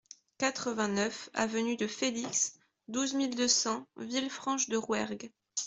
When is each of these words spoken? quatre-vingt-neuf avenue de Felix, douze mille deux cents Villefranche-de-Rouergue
quatre-vingt-neuf 0.39 1.29
avenue 1.35 1.77
de 1.77 1.85
Felix, 1.85 2.55
douze 2.87 3.13
mille 3.13 3.35
deux 3.35 3.47
cents 3.47 3.85
Villefranche-de-Rouergue 3.97 5.31